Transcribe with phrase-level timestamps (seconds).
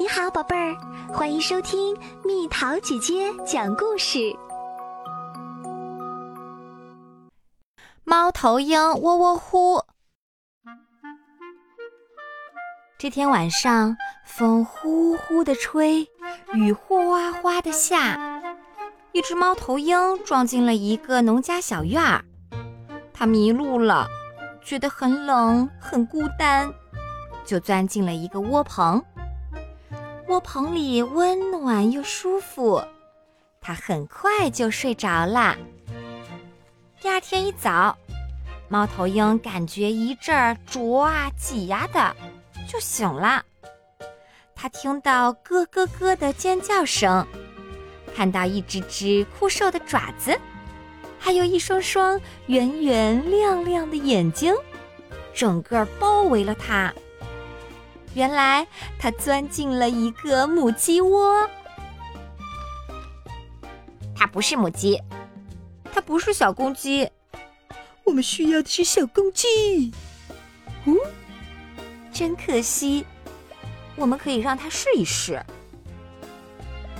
[0.00, 0.76] 你好，宝贝儿，
[1.12, 4.32] 欢迎收听蜜桃姐姐讲故事。
[8.04, 9.82] 猫头鹰喔喔呼。
[12.96, 16.08] 这天晚上，风呼呼的吹，
[16.54, 18.40] 雨哗哗的下。
[19.10, 22.24] 一只猫头鹰撞进了一个农家小院儿，
[23.12, 24.06] 它迷路了，
[24.62, 26.72] 觉得很冷，很孤单，
[27.44, 29.04] 就钻进了一个窝棚。
[30.28, 32.84] 窝棚里温暖又舒服，
[33.62, 35.56] 它很快就睡着了。
[37.00, 37.96] 第二天一早，
[38.68, 42.14] 猫头鹰感觉一阵儿啄啊挤呀的，
[42.70, 43.42] 就醒了。
[44.54, 47.26] 它听到咯咯咯的尖叫声，
[48.14, 50.38] 看到一只只枯瘦的爪子，
[51.18, 54.54] 还有一双双圆圆亮亮的眼睛，
[55.32, 56.92] 整个包围了它。
[58.18, 58.66] 原来
[58.98, 61.48] 它钻进了一个母鸡窝。
[64.12, 65.00] 它不是母鸡，
[65.92, 67.08] 它不是小公鸡。
[68.02, 69.92] 我们需要的是小公鸡。
[70.84, 70.96] 哦，
[72.12, 73.06] 真可惜。
[73.94, 75.40] 我们可以让它试一试。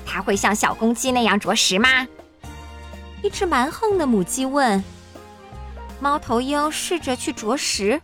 [0.06, 2.06] 它会像小公鸡那样啄食吗？
[3.25, 4.84] 一只蛮横的母鸡问。
[5.98, 8.00] 猫头鹰试着去啄食。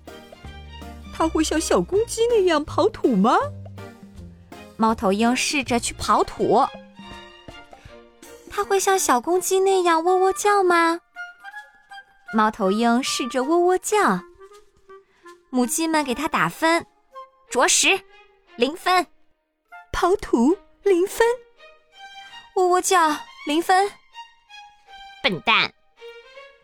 [1.17, 3.39] 它会像小公鸡那样刨土吗？
[4.77, 6.67] 猫头鹰试着去刨土。
[8.51, 11.01] 它会像小公鸡那样喔喔叫吗？
[12.33, 14.21] 猫头鹰试着喔喔叫。
[15.51, 16.85] 母鸡们给它打分：
[17.49, 18.01] 啄食
[18.57, 19.07] 零分，
[19.93, 21.25] 刨土零分，
[22.57, 23.89] 喔喔叫零分。
[25.23, 25.71] 笨蛋，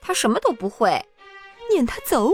[0.00, 1.06] 它什么都不会，
[1.70, 2.32] 撵它走。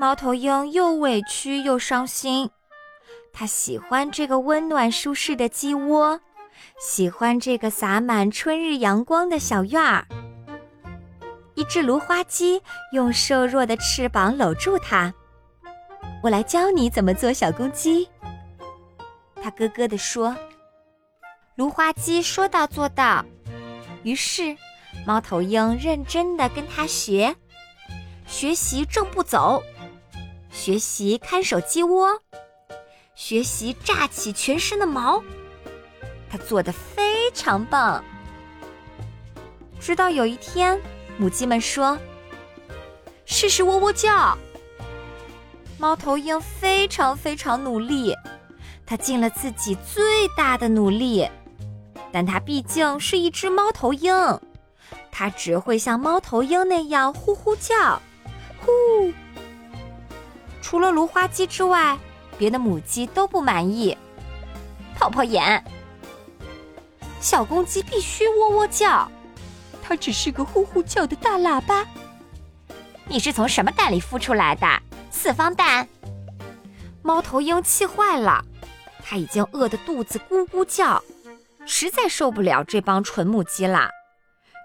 [0.00, 2.48] 猫头鹰又委屈又伤心。
[3.32, 6.20] 它喜欢这个温暖舒适的鸡窝，
[6.78, 10.06] 喜欢这个洒满春日阳光的小院儿。
[11.54, 15.12] 一只芦花鸡用瘦弱的翅膀搂住它。
[16.22, 18.08] 我来教你怎么做小公鸡。
[19.42, 20.36] 它咯咯地说。
[21.56, 23.24] 芦花鸡说到做到。
[24.04, 24.56] 于是，
[25.04, 27.34] 猫头鹰认真地跟它学。
[28.28, 29.60] 学习正步走，
[30.58, 32.20] 学习看守鸡窝，
[33.14, 35.22] 学习炸起全身的毛，
[36.28, 38.04] 他做的非常棒。
[39.78, 40.78] 直到有一天，
[41.16, 41.96] 母鸡们说
[43.24, 44.36] ：“试试喔喔叫。”
[45.78, 48.12] 猫头鹰非常非常努力，
[48.84, 51.24] 它尽了自己最大的努力，
[52.10, 54.12] 但它毕竟是一只猫头鹰，
[55.12, 58.02] 它只会像猫头鹰那样呼呼叫。
[58.60, 59.12] 呼！
[60.68, 61.98] 除了芦花鸡之外，
[62.36, 63.96] 别的母鸡都不满意。
[64.94, 65.64] 泡泡眼，
[67.22, 69.10] 小公鸡必须喔喔叫，
[69.82, 71.86] 它只是个呼呼叫的大喇叭。
[73.06, 74.66] 你是从什么蛋里孵出来的？
[75.10, 75.88] 四方蛋？
[77.00, 78.44] 猫头鹰气坏了，
[79.02, 81.02] 它已经饿得肚子咕咕叫，
[81.64, 83.88] 实在受不了这帮蠢母鸡了。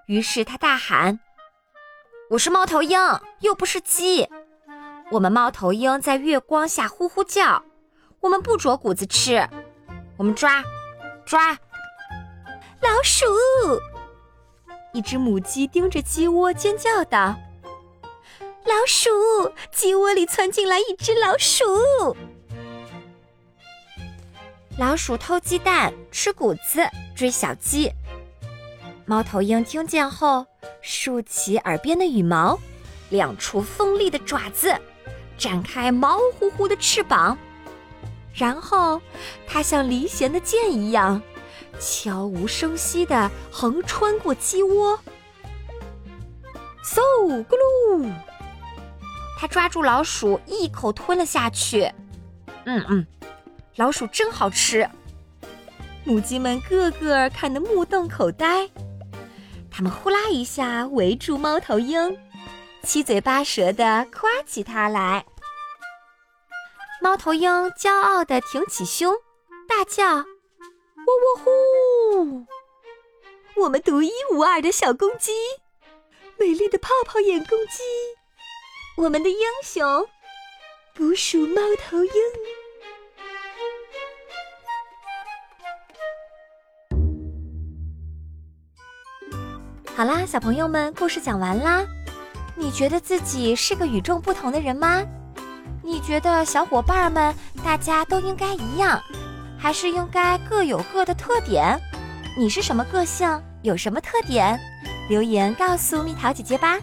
[0.08, 1.22] 于是它大喊。
[2.31, 3.00] 我是猫头鹰，
[3.40, 4.28] 又不是鸡。
[5.13, 7.63] 我们猫头鹰在月光下呼呼叫，
[8.19, 9.47] 我们不啄谷子吃，
[10.18, 10.63] 我们抓，
[11.24, 11.51] 抓
[12.81, 13.25] 老鼠。
[14.91, 17.35] 一只母鸡盯着鸡窝尖叫道
[18.66, 19.12] ：“老鼠！
[19.72, 21.63] 鸡窝里窜进来一只老鼠。”
[24.79, 27.91] 老鼠偷鸡蛋，吃谷子，追小鸡。
[29.06, 30.47] 猫头鹰听见后。
[30.81, 32.59] 竖起耳边的羽毛，
[33.09, 34.75] 亮出锋利的爪子，
[35.38, 37.38] 展开毛乎乎的翅膀，
[38.33, 39.01] 然后
[39.47, 41.21] 它像离弦的箭一样，
[41.79, 44.99] 悄无声息地横穿过鸡窝。
[46.83, 46.99] 嗖
[47.45, 48.11] 咕噜！
[49.39, 51.91] 它抓住老鼠，一口吞了下去。
[52.66, 53.05] 嗯嗯，
[53.75, 54.90] 老鼠真好吃。
[56.05, 58.69] 母鸡们个个看得目瞪口呆。
[59.72, 62.17] 它们呼啦一下围住猫头鹰，
[62.85, 65.26] 七嘴八舌地夸起它来。
[67.02, 69.16] 猫头鹰骄傲地挺起胸，
[69.68, 70.24] 大叫：“喔
[71.08, 72.46] 喔呼！
[73.56, 75.32] 我们独一无二的小公鸡，
[76.38, 77.82] 美丽的泡泡眼公鸡，
[78.97, 80.08] 我们的英雄，
[80.94, 82.12] 捕鼠猫头鹰。”
[89.96, 91.85] 好啦，小朋友们，故事讲完啦。
[92.55, 95.03] 你觉得自己是个与众不同的人吗？
[95.82, 97.34] 你觉得小伙伴们
[97.64, 99.02] 大家都应该一样，
[99.58, 101.78] 还是应该各有各的特点？
[102.38, 103.41] 你是什么个性？
[103.64, 104.59] 有什么特点？
[105.09, 106.79] 留言告诉蜜桃姐姐吧。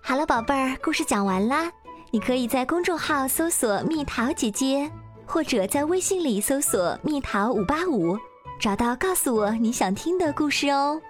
[0.00, 1.70] 好了，宝贝儿，故事讲完啦。
[2.10, 4.90] 你可以在公众号搜索“蜜桃姐姐”，
[5.24, 8.18] 或者在微信里搜索“蜜桃五八五”，
[8.60, 11.00] 找到告诉我你想听的故事哦。